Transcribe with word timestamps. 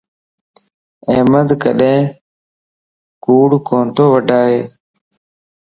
احمد 1.11 1.47
ڪڏين 1.63 2.01
ڪوڙ 3.25 3.49
ڪوتو 3.67 4.03
وڊائي 4.13 4.59